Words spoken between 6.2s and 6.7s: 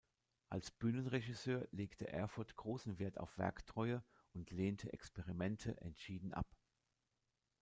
ab.